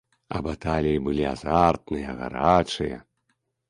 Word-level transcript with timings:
А 0.37 0.39
баталіі 0.47 1.03
былі 1.09 1.23
азартныя, 1.33 2.19
гарачыя. 2.25 2.97